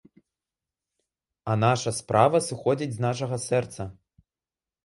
А 1.53 1.57
наша 1.65 1.93
справа 1.99 2.41
сыходзіць 2.49 2.91
з 2.97 3.07
нашага 3.07 3.37
сэрца. 3.47 3.89